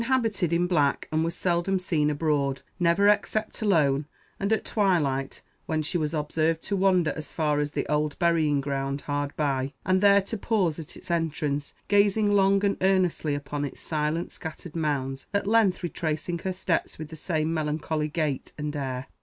[0.01, 4.07] She was habited in black, and was seldom seen abroad, never except alone,
[4.39, 8.61] and at twilight, when she was observed to wander as far as the old burying
[8.61, 13.63] ground hard by, and there to pause at its entrance, gazing long and earnestly upon
[13.63, 18.75] its silent, scattered mounds, at length retracing her steps with the same melancholy gait and
[18.75, 19.05] air.